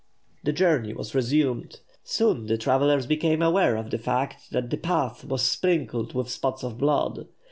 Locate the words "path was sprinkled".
4.77-6.15